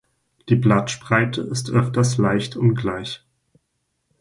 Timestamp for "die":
0.49-0.55